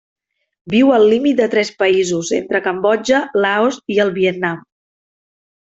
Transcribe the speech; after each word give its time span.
Viu 0.73 0.87
al 0.95 1.05
límit 1.11 1.37
de 1.41 1.47
tres 1.51 1.71
països 1.83 2.33
entre 2.39 2.63
Cambodja, 2.69 3.23
Laos 3.47 3.79
i 3.97 4.03
el 4.07 4.13
Vietnam. 4.21 4.65